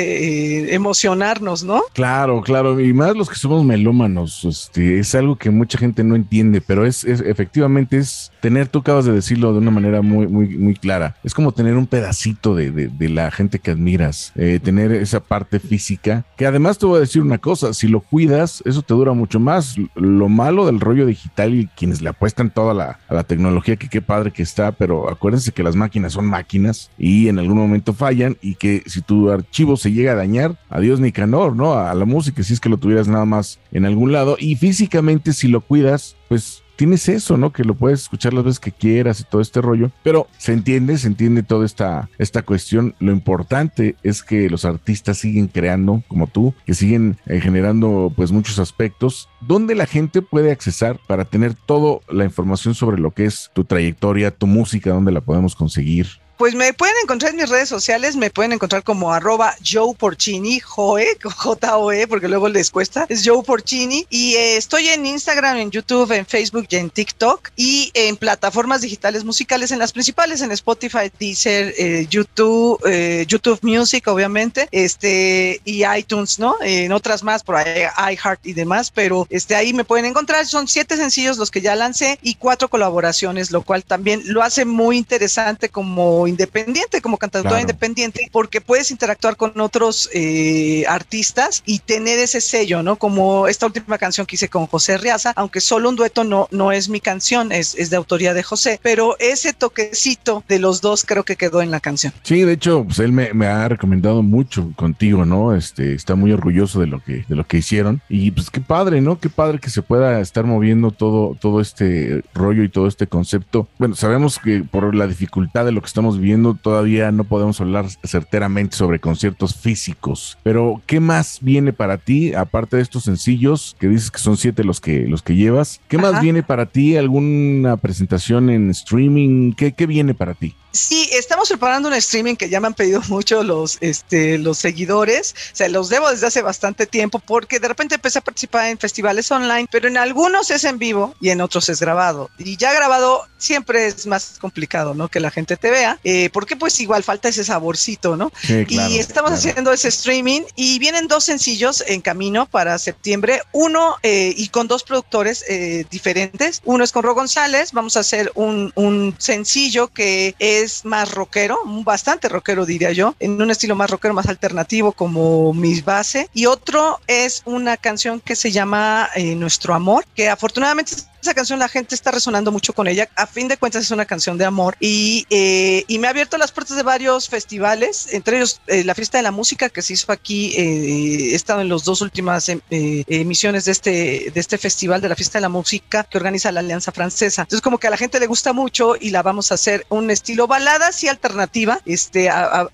[0.65, 1.81] eh, emocionarnos, ¿no?
[1.93, 6.15] Claro, claro, y más los que somos melómanos, este, es algo que mucha gente no
[6.15, 10.27] entiende, pero es, es- efectivamente es tener, tú acabas de decirlo de una manera muy,
[10.27, 14.59] muy, muy clara, es como tener un pedacito de, de- la gente que admiras, eh,
[14.61, 18.61] tener esa parte física, que además te voy a decir una cosa, si lo cuidas,
[18.65, 19.75] eso te dura mucho más.
[19.95, 24.01] Lo malo del rollo digital y quienes le apuestan toda la, la tecnología, que qué
[24.01, 28.37] padre que está, pero acuérdense que las máquinas son máquinas y en algún momento fallan
[28.41, 31.73] y que si tu archivo se llega a dañar, adiós Nicanor, ¿no?
[31.75, 34.35] A la música, si es que lo tuvieras nada más en algún lado.
[34.39, 37.51] Y físicamente, si lo cuidas, pues tienes eso, ¿no?
[37.51, 39.91] Que lo puedes escuchar las veces que quieras y todo este rollo.
[40.03, 42.95] Pero se entiende, se entiende toda esta, esta cuestión.
[42.99, 48.31] Lo importante es que los artistas siguen creando, como tú, que siguen eh, generando pues
[48.31, 49.27] muchos aspectos.
[49.41, 53.65] ¿Dónde la gente puede accesar para tener toda la información sobre lo que es tu
[53.65, 56.07] trayectoria, tu música, dónde la podemos conseguir?
[56.37, 60.59] Pues me pueden encontrar en mis redes sociales, me pueden encontrar como arroba Joe Porcini,
[60.59, 64.05] Joe, J-O-E, porque luego les cuesta, es Joe Porcini.
[64.11, 67.49] Y eh, estoy en Instagram, en YouTube, en Facebook y en TikTok.
[67.55, 73.59] Y en plataformas digitales musicales, en las principales, en Spotify, Deezer, eh, YouTube, eh, YouTube
[73.63, 76.55] Music, obviamente, este, y iTunes, ¿no?
[76.61, 77.83] en otras más, por ahí,
[78.13, 80.45] iHeart y demás, pero este, ahí me pueden encontrar.
[80.45, 84.65] Son siete sencillos los que ya lancé y cuatro colaboraciones, lo cual también lo hace
[84.65, 87.61] muy interesante como como independiente, como cantautora Claro.
[87.61, 92.97] independiente, porque puedes interactuar con otros eh, artistas y tener ese sello, ¿no?
[92.97, 96.71] Como esta última canción que hice con José Riaza, aunque solo un dueto no, no
[96.71, 101.05] es mi canción, es, es de autoría de José, pero ese toquecito de los dos
[101.05, 102.13] creo que quedó en la canción.
[102.23, 105.55] Sí, de hecho, pues él me, me ha recomendado mucho contigo, ¿no?
[105.55, 108.01] Este, está muy orgulloso de lo que, de lo que hicieron.
[108.09, 109.19] Y pues qué padre, ¿no?
[109.19, 113.67] Qué padre que se pueda estar moviendo todo, todo este rollo y todo este concepto.
[113.77, 117.85] Bueno, sabemos que por la dificultad de lo que estamos viviendo, todavía no podemos hablar
[118.03, 120.37] certeramente sobre conciertos físicos.
[120.43, 122.33] Pero, ¿qué más viene para ti?
[122.33, 125.81] Aparte de estos sencillos, que dices que son siete los que, los que llevas.
[125.87, 126.97] ¿Qué más viene para ti?
[126.97, 129.53] ¿Alguna presentación en streaming?
[129.53, 130.55] ¿Qué, qué viene para ti?
[130.77, 135.33] Sí, estamos preparando un streaming que ya me han pedido mucho los, este, los seguidores.
[135.53, 138.77] O sea, los debo desde hace bastante tiempo porque de repente empecé a participar en
[138.77, 142.29] festivales online, pero en algunos es en vivo y en otros es grabado.
[142.37, 145.07] Y ya grabado siempre es más complicado, ¿no?
[145.07, 148.31] Que la gente te vea, eh, porque pues igual falta ese saborcito, ¿no?
[148.41, 149.49] Sí, claro, y estamos claro.
[149.49, 153.41] haciendo ese streaming y vienen dos sencillos en camino para septiembre.
[153.51, 156.61] Uno eh, y con dos productores eh, diferentes.
[156.65, 157.71] Uno es con Ro González.
[157.71, 163.41] Vamos a hacer un, un sencillo que es más rockero, bastante rockero diría yo, en
[163.41, 166.29] un estilo más rockero, más alternativo como mi base.
[166.33, 171.59] Y otro es una canción que se llama eh, Nuestro Amor, que afortunadamente esa canción
[171.59, 173.09] la gente está resonando mucho con ella.
[173.15, 176.37] A fin de cuentas es una canción de amor y, eh, y me ha abierto
[176.37, 179.93] las puertas de varios festivales, entre ellos eh, la fiesta de la música que se
[179.93, 180.53] hizo aquí.
[180.57, 185.01] eh, he estado en las dos últimas em- eh, emisiones de este, de este festival
[185.01, 187.41] de la fiesta de la música que organiza la Alianza Francesa.
[187.43, 190.09] Entonces como que a la gente le gusta mucho y la vamos a hacer un
[190.11, 191.79] estilo balada y alternativa.
[191.85, 192.67] Este a-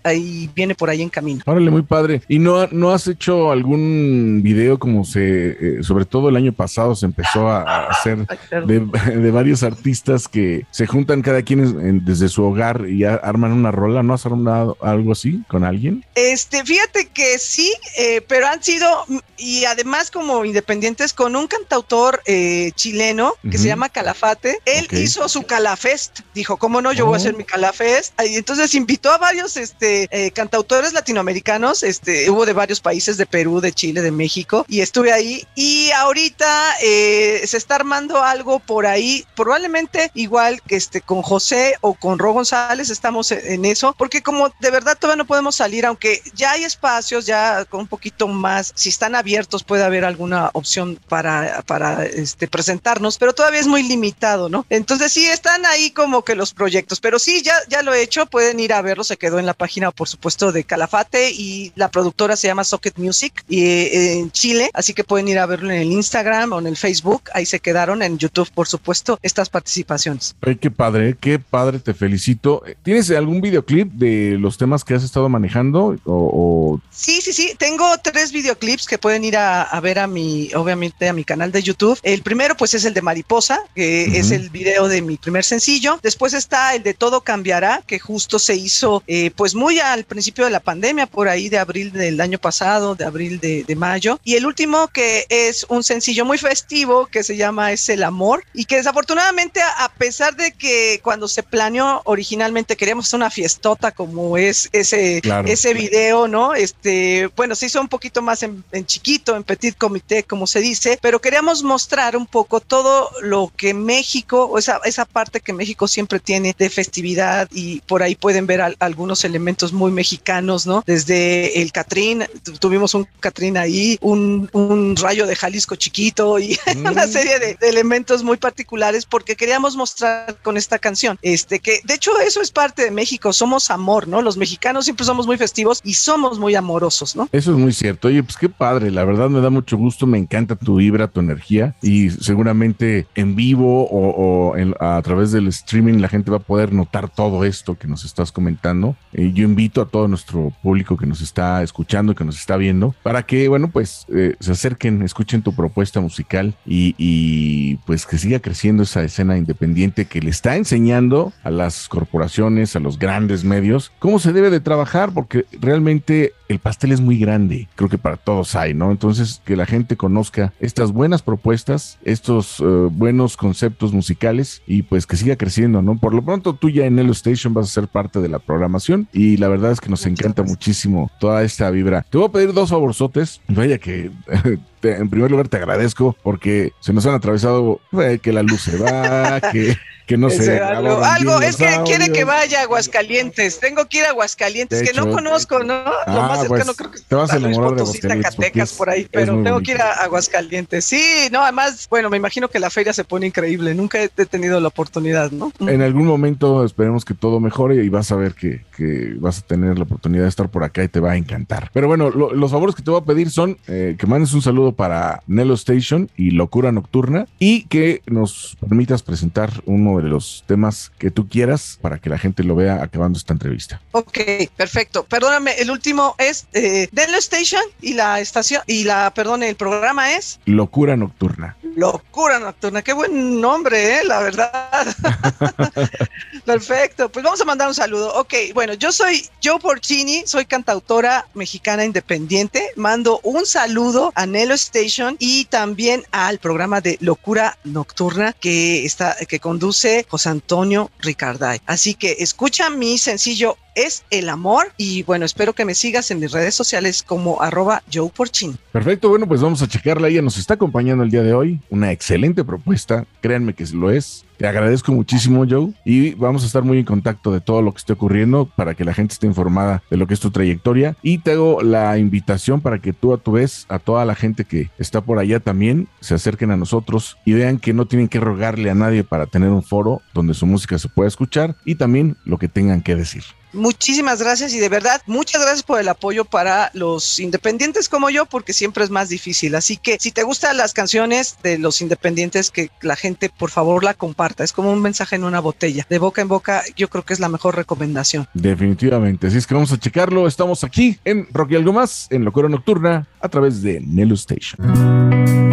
[0.56, 1.42] viene por ahí en camino.
[1.46, 2.22] Órale, muy padre.
[2.28, 6.96] ¿Y no, no has hecho algún video como se, eh, sobre todo el año pasado
[6.96, 8.80] se empezó a hacer de,
[9.20, 13.16] de varios artistas que se juntan cada quien en- en- desde su hogar y a-
[13.16, 14.04] arman una rola?
[14.04, 16.04] ¿No has armado algo así con alguien?
[16.16, 19.06] Este, fíjate que sí, eh, pero han sido,
[19.38, 24.60] y además como independientes, con un cantautor eh, chileno que se llama Calafate.
[24.66, 26.92] Él hizo su Calafest, dijo, ¿cómo no?
[26.94, 27.22] Yo voy a Oh.
[27.22, 28.20] hacer mi Calafest.
[28.28, 33.26] Y entonces invitó a varios este, eh, cantautores latinoamericanos, este, hubo de varios países, de
[33.26, 35.46] Perú, de Chile, de México, y estuve ahí.
[35.56, 36.46] Y ahorita
[36.82, 42.34] se está armando algo por ahí, probablemente igual que este, con José o con Ro
[42.34, 46.52] González, estamos en en eso, porque como de verdad todavía no podemos salir, aunque ya
[46.52, 51.62] hay espacios, ya con un poquito más, si están abiertos puede haber alguna opción para,
[51.66, 54.66] para este, presentarnos, pero todavía es muy limitado, ¿no?
[54.70, 58.26] Entonces sí, están ahí como que los proyectos, pero sí, ya, ya lo he hecho,
[58.26, 61.90] pueden ir a verlo, se quedó en la página, por supuesto, de Calafate y la
[61.90, 65.72] productora se llama Socket Music y, eh, en Chile, así que pueden ir a verlo
[65.72, 69.50] en el Instagram o en el Facebook, ahí se quedaron, en YouTube, por supuesto, estas
[69.50, 70.36] participaciones.
[70.42, 72.64] Ay, qué padre, qué padre, te felicito.
[72.84, 75.96] ¿Tienes algún videoclip de los temas que has estado manejando?
[76.06, 77.54] O, o- Sí, sí, sí.
[77.58, 81.52] Tengo tres videoclips que pueden ir a, a ver a mi, obviamente, a mi canal
[81.52, 82.00] de YouTube.
[82.04, 86.00] El primero, pues, es el de Mariposa, que es el video de mi primer sencillo.
[86.02, 90.46] Después está el de Todo Cambiará, que justo se hizo, eh, pues, muy al principio
[90.46, 94.20] de la pandemia, por ahí de abril del año pasado, de abril de, de mayo.
[94.24, 98.44] Y el último, que es un sencillo muy festivo, que se llama Es el Amor,
[98.54, 103.92] y que desafortunadamente, a, pesar de que cuando se planeó originalmente queríamos hacer una fiestota
[103.92, 105.48] como es ese, Claro.
[105.48, 106.54] ese video, ¿no?
[106.54, 110.60] Este, bueno, se hizo un poquito más en, en chiquito, en petit comité, como se
[110.60, 115.54] dice, pero queríamos mostrar un poco todo lo que México, o esa, esa parte que
[115.54, 120.66] México siempre tiene de festividad y por ahí pueden ver al- algunos elementos muy mexicanos,
[120.66, 120.84] ¿no?
[120.86, 126.58] Desde el Catrín, tu- tuvimos un Catrín ahí, un, un rayo de Jalisco chiquito y
[126.78, 127.93] una serie de, de elementos
[128.24, 132.84] muy particulares porque queríamos mostrar con esta canción, este, que de hecho eso es parte
[132.84, 134.22] de México, somos amor, ¿no?
[134.22, 137.30] Los mexicanos siempre somos muy festivos y somos muy amorosos, ¿no?
[137.32, 138.08] Eso es muy cierto.
[138.08, 138.92] Oye, pues qué padre.
[138.92, 140.08] La verdad me da mucho gusto.
[140.08, 141.76] Me encanta tu vibra, tu energía.
[141.82, 144.10] Y seguramente en vivo o,
[144.52, 147.88] o en- a través del streaming la gente va a poder notar todo esto que
[147.88, 148.96] nos estás comentando.
[149.14, 152.96] Y yo invito a todo nuestro público que nos está escuchando, que nos está viendo,
[153.04, 158.40] para que, bueno, pues eh, se acerquen, escuchen tu propuesta musical y, pues que siga
[158.40, 163.92] creciendo esa escena independiente que le está enseñando a las corporaciones, a los grandes medios,
[164.00, 168.18] cómo se debe de trabajar, porque realmente el pastel es muy grande, creo que para
[168.18, 168.92] todos hay, ¿no?
[168.92, 175.08] Entonces, que la gente conozca estas buenas propuestas, estos eh, buenos conceptos musicales y pues
[175.08, 175.98] que siga creciendo, ¿no?
[175.98, 179.08] Por lo pronto tú ya en Elo Station vas a ser parte de la programación
[179.14, 182.06] y la verdad es que nos encanta muchísimo toda esta vibra.
[182.10, 184.12] Te voy a pedir dos favorzotes, vaya que...
[184.84, 187.80] en primer lugar te agradezco porque se nos han atravesado
[188.22, 189.78] que la luz se va, que,
[190.14, 190.60] que no sé.
[190.60, 193.60] Algo, algo es que quiere que vaya a Aguascalientes.
[193.60, 195.84] Tengo que ir a Aguascalientes, De que no conozco, ¿no?
[195.84, 199.08] Lo Ah, más cercano pues, creo que te vas a enamorar de Zacatecas por ahí,
[199.12, 200.86] pero tengo que ir a Aguascalientes.
[200.86, 203.74] Sí, no, además, bueno, me imagino que la feria se pone increíble.
[203.76, 205.52] Nunca he he tenido la oportunidad, ¿no?
[205.60, 209.42] En algún momento esperemos que todo mejore y vas a ver que, que vas a
[209.42, 211.72] tener la oportunidad de estar por acá y te va a encantar.
[211.74, 214.42] Pero bueno, lo- los favores que te voy a pedir son eh, que mandes un
[214.42, 220.44] saludo para Nelo Station y Locura Nocturna y que nos permitas presentar uno de los
[220.48, 223.82] temas que tú quieras para que la gente lo vea acabando esta entrevista.
[223.92, 224.20] Ok,
[224.56, 225.04] perfecto.
[225.04, 230.14] Perdóname, el último es eh, Denlo Station y la estación, y la, perdón, el programa
[230.14, 231.58] es Locura Nocturna.
[231.76, 232.82] Locura Nocturna.
[232.82, 234.04] Qué buen nombre, ¿eh?
[234.06, 234.52] La verdad.
[236.46, 237.10] Perfecto.
[237.10, 238.14] Pues vamos a mandar un saludo.
[238.16, 242.72] Ok, bueno, yo soy Joe Porcini, soy cantautora mexicana independiente.
[242.76, 249.16] Mando un saludo a Nelo Station y también al programa de Locura Nocturna que está,
[249.28, 251.60] que conduce José Antonio Ricarday.
[251.66, 256.20] Así que escucha mi sencillo Es el amor y bueno, espero que me sigas en
[256.20, 258.56] mis redes sociales como arroba Joe Porcini.
[258.72, 260.10] Perfecto, bueno, pues vamos a checarla.
[260.10, 261.60] Ella nos está acompañando el día de hoy.
[261.72, 264.26] Una excelente propuesta, créanme que lo es.
[264.44, 267.78] Te agradezco muchísimo, Joe, y vamos a estar muy en contacto de todo lo que
[267.78, 270.98] esté ocurriendo para que la gente esté informada de lo que es tu trayectoria.
[271.02, 274.44] Y te hago la invitación para que tú a tu vez, a toda la gente
[274.44, 278.20] que está por allá también, se acerquen a nosotros y vean que no tienen que
[278.20, 282.18] rogarle a nadie para tener un foro donde su música se pueda escuchar y también
[282.26, 283.24] lo que tengan que decir.
[283.54, 288.26] Muchísimas gracias y de verdad, muchas gracias por el apoyo para los independientes como yo,
[288.26, 289.56] porque siempre es más difícil.
[289.56, 293.84] Así que si te gustan las canciones de los independientes, que la gente por favor
[293.84, 294.44] la comparta.
[294.44, 295.86] Es como un mensaje en una botella.
[295.90, 298.28] De boca en boca, yo creo que es la mejor recomendación.
[298.34, 299.28] Definitivamente.
[299.28, 300.28] Así es que vamos a checarlo.
[300.28, 305.53] Estamos aquí en Rocky Algo Más, en Locura Nocturna, a través de Nelo Station.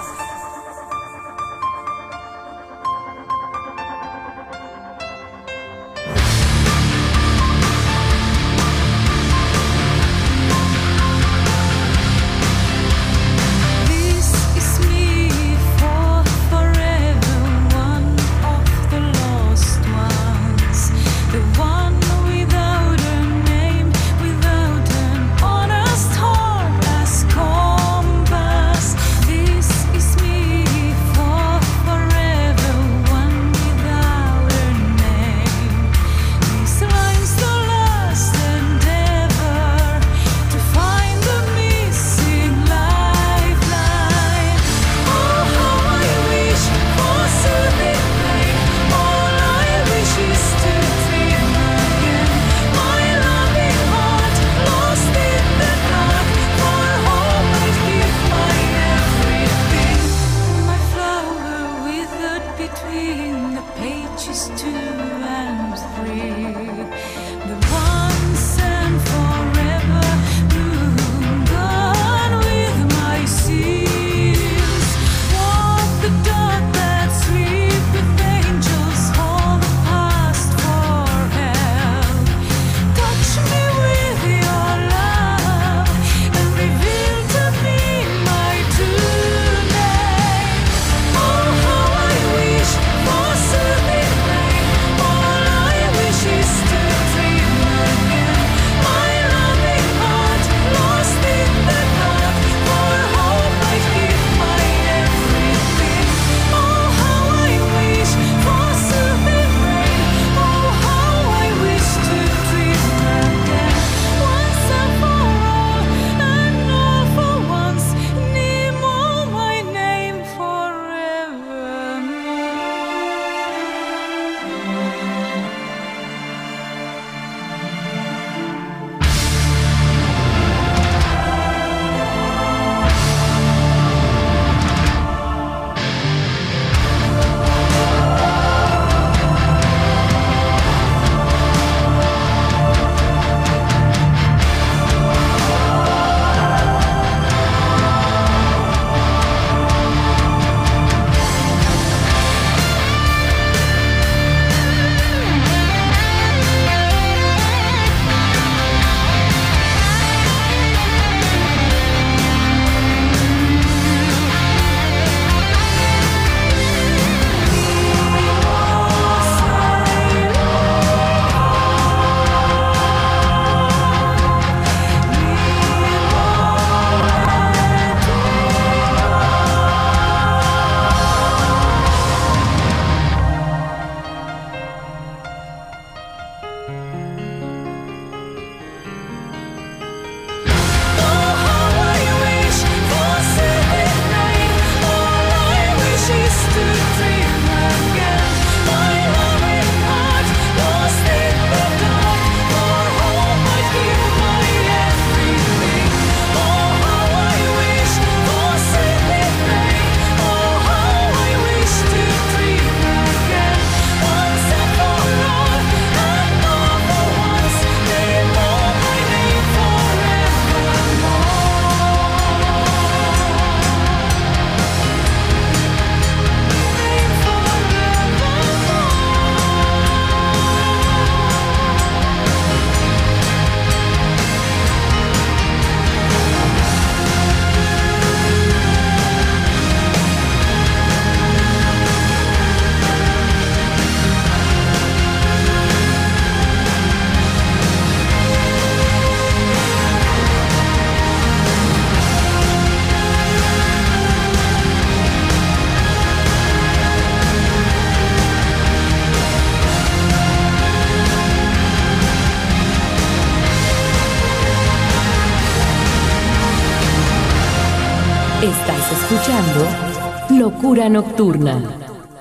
[270.61, 271.59] Locura Nocturna.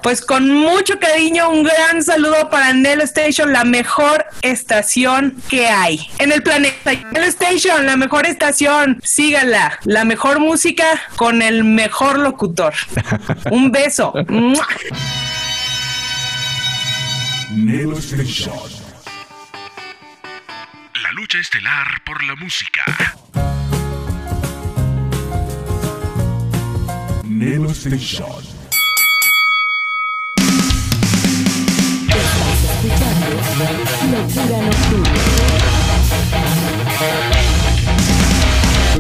[0.03, 6.01] Pues con mucho cariño, un gran saludo para Nelo Station, la mejor estación que hay
[6.17, 6.93] en el planeta.
[7.13, 9.79] Nelo Station, la mejor estación, síganla.
[9.85, 10.87] La mejor música
[11.17, 12.73] con el mejor locutor.
[13.51, 14.15] Un beso.
[17.51, 18.55] Nelo Station.
[21.03, 22.85] La lucha estelar por la música.
[27.41, 28.27] Nelo Station.
[34.11, 35.10] Locura Nocturna.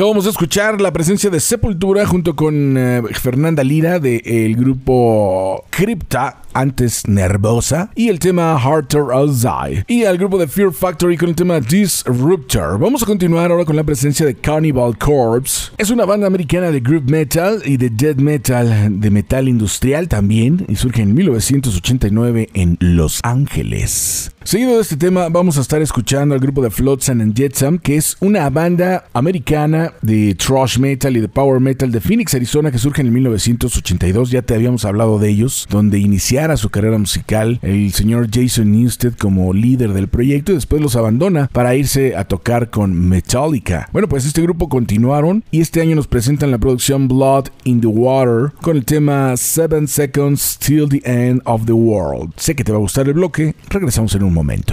[0.00, 6.39] acabamos de escuchar la presencia de Sepultura junto con eh, Fernanda Lira del grupo Crypta,
[6.54, 9.84] antes Nervosa, y el tema Harder I.
[9.86, 12.78] Y al grupo de Fear Factory con el tema Disruptor.
[12.78, 15.70] Vamos a continuar ahora con la presencia de Cannibal Corpse.
[15.78, 20.64] Es una banda americana de group metal y de death metal, de metal industrial también,
[20.68, 24.32] y surge en 1989 en Los Ángeles.
[24.42, 27.96] Seguido de este tema, vamos a estar escuchando al grupo de Flotsam and Jetsam, que
[27.96, 32.78] es una banda americana de thrash metal y de power metal de Phoenix, Arizona, que
[32.78, 34.30] surge en 1982.
[34.30, 35.98] Ya te habíamos hablado de ellos, donde
[36.40, 40.96] iniciara su carrera musical el señor Jason Newsted como líder del proyecto y después los
[40.96, 43.90] abandona para irse a tocar con Metallica.
[43.92, 47.88] Bueno, pues este grupo continuaron y este año nos presentan la producción Blood in the
[47.88, 52.32] Water con el tema 7 Seconds Till the End of the World.
[52.36, 54.72] Sé que te va a gustar el bloque, regresamos en un momento.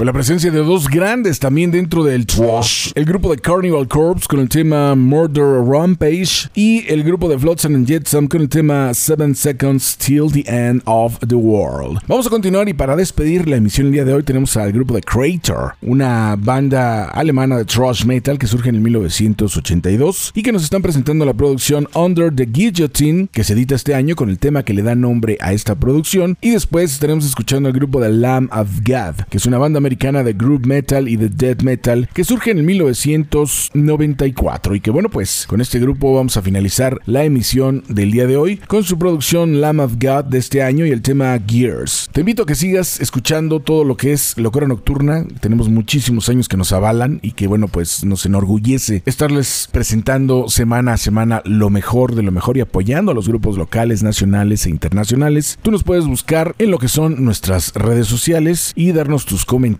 [0.00, 2.90] Con la presencia de dos grandes también dentro del trash.
[2.94, 7.74] El grupo de Carnival Corpse con el tema Murder Rampage y el grupo de Flotsam
[7.74, 11.98] and Jetsam con el tema 7 Seconds Till the End of the World.
[12.08, 14.94] Vamos a continuar y para despedir la emisión el día de hoy tenemos al grupo
[14.94, 20.50] de Crater, una banda alemana de thrash metal que surge en el 1982 y que
[20.50, 24.38] nos están presentando la producción Under the Guillotine que se edita este año con el
[24.38, 28.08] tema que le da nombre a esta producción y después estaremos escuchando al grupo de
[28.08, 32.08] Lamb of God que es una banda americana de groove metal y de death metal
[32.14, 37.00] que surge en el 1994 y que bueno pues con este grupo vamos a finalizar
[37.06, 40.86] la emisión del día de hoy con su producción Lamb of God de este año
[40.86, 42.08] y el tema Gears.
[42.12, 46.48] Te invito a que sigas escuchando todo lo que es Locura Nocturna, tenemos muchísimos años
[46.48, 51.68] que nos avalan y que bueno pues nos enorgullece estarles presentando semana a semana lo
[51.68, 55.58] mejor de lo mejor y apoyando a los grupos locales, nacionales e internacionales.
[55.62, 59.79] Tú nos puedes buscar en lo que son nuestras redes sociales y darnos tus comentarios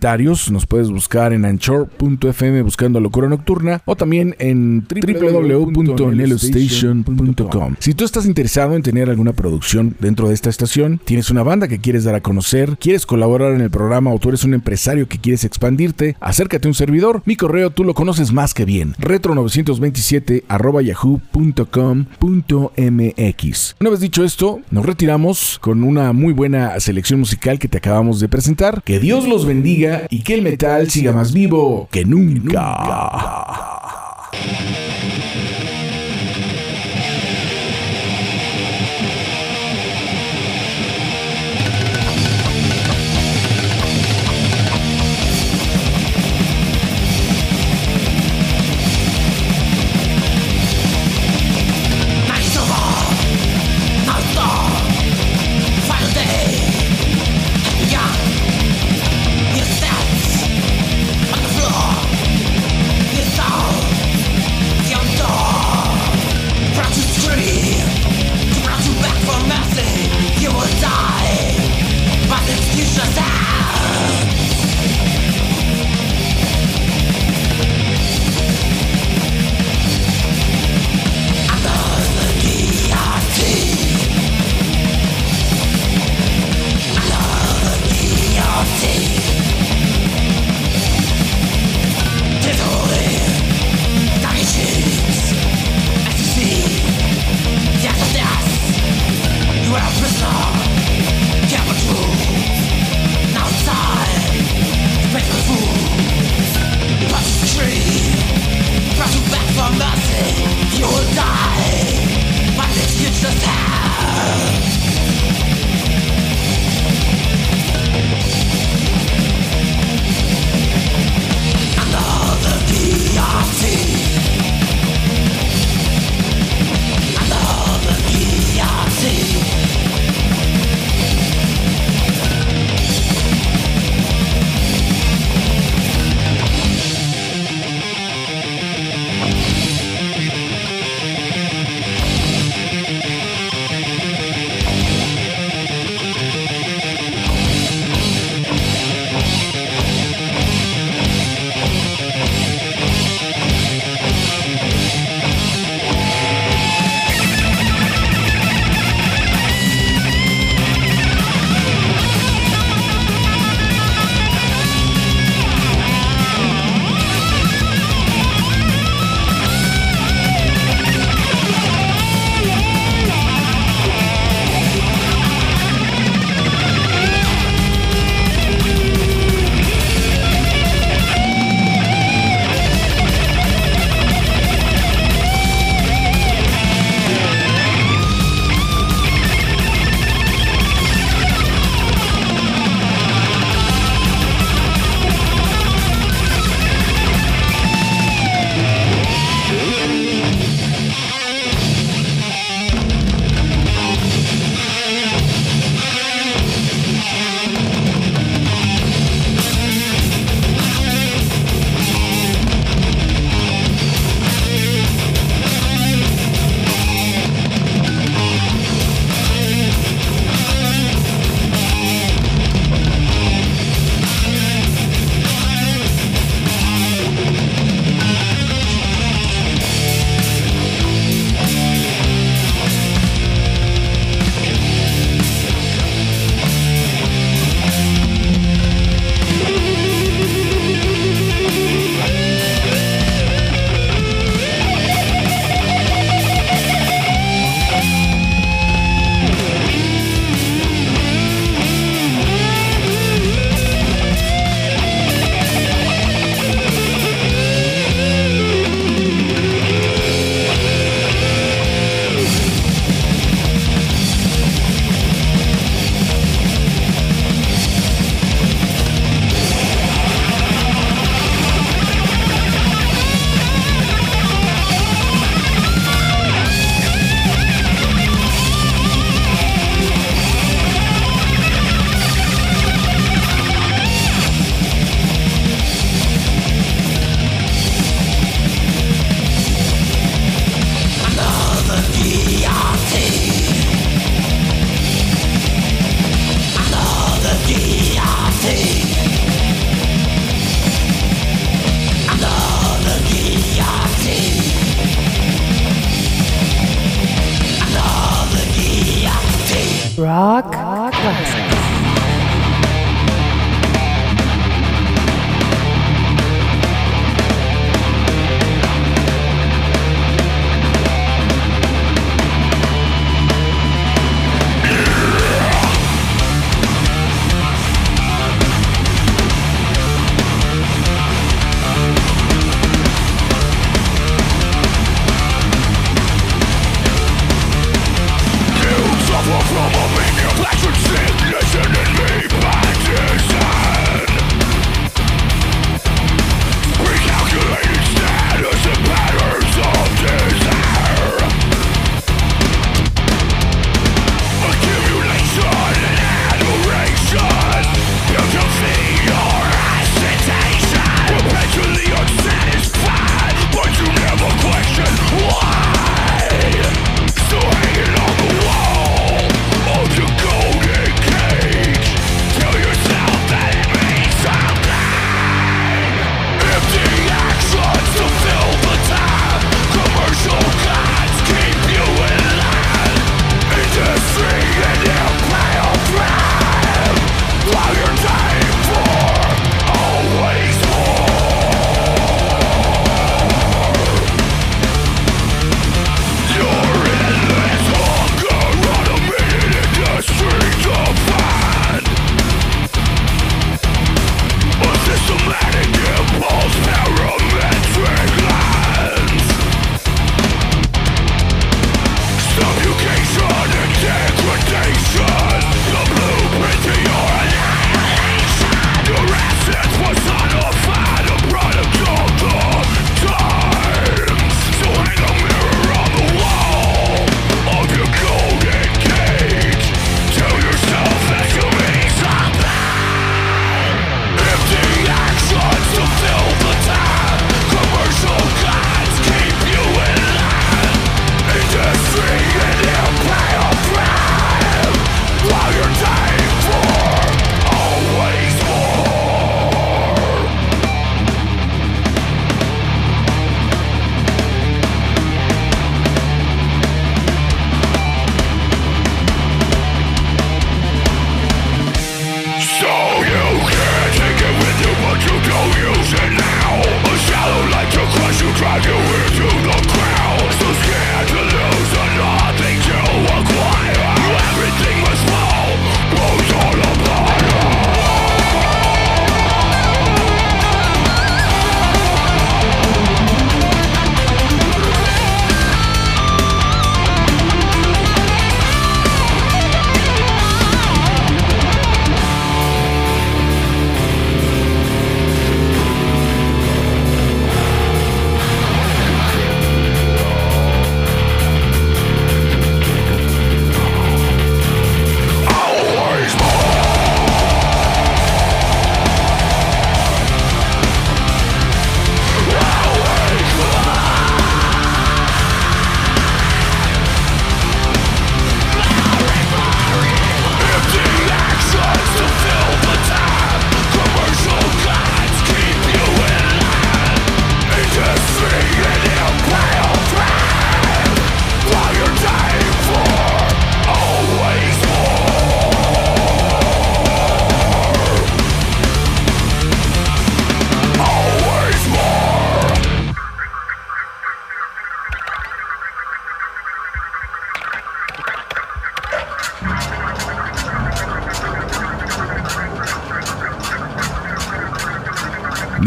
[0.50, 7.76] nos puedes buscar en anchor.fm buscando Locura Nocturna o también en www.nelostation.com.
[7.78, 11.68] Si tú estás interesado en tener alguna producción dentro de esta estación, tienes una banda
[11.68, 15.06] que quieres dar a conocer, quieres colaborar en el programa o tú eres un empresario
[15.06, 17.20] que quieres expandirte, acércate a un servidor.
[17.26, 18.94] Mi correo tú lo conoces más que bien.
[18.94, 20.44] retro927
[20.82, 22.06] yahoo.com.mx.
[23.80, 28.20] Una vez dicho esto, nos retiramos con una muy buena selección musical que te acabamos
[28.20, 28.82] de presentar.
[28.82, 33.40] Que Dios los bendiga y que el metal siga más vivo que nunca.
[34.32, 35.69] Your
[109.60, 111.59] from mercy, you will die.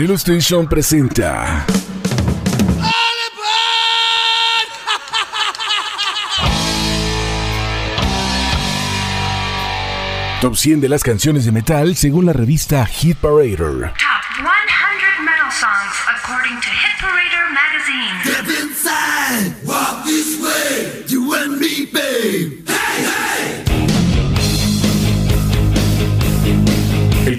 [0.04, 1.66] Nelo Station presenta.
[10.42, 13.94] Top 100 de las canciones de metal según la revista Hit Parader.
[13.94, 18.44] Top 100 metal songs according to Hit Parader magazine.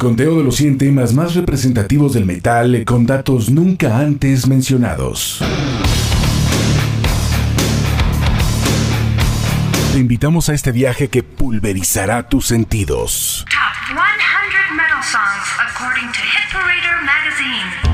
[0.04, 5.40] Conteo de los 100 temas más representativos del metal con datos nunca antes mencionados.
[9.94, 13.46] Te invitamos a este viaje que pulverizará tus sentidos.
[13.48, 17.93] Top 100 metal songs according to Hit Parader magazine.